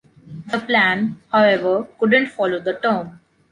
The 0.47 0.57
plan, 0.57 1.21
however, 1.31 1.87
couldn’t 1.99 2.29
follow 2.29 2.57
the 2.59 2.73
term. 2.79 3.19